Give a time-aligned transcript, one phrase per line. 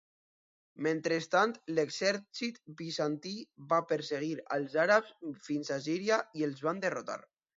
[0.85, 3.33] Mentrestant, l'exèrcit bizantí
[3.73, 5.13] va perseguir als àrabs
[5.49, 7.23] fins a Síria i els va derrotar.